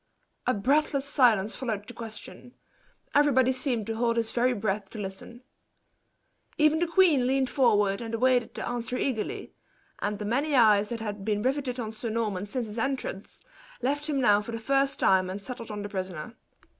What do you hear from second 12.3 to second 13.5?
since his entrance,